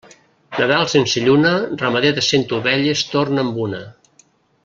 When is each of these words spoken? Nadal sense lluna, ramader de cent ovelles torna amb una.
Nadal 0.59 0.85
sense 0.93 1.21
lluna, 1.25 1.51
ramader 1.83 2.13
de 2.19 2.25
cent 2.29 2.47
ovelles 2.59 3.05
torna 3.13 3.47
amb 3.47 3.63
una. 3.69 3.83